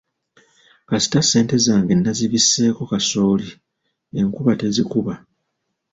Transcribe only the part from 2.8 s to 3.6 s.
kasooli,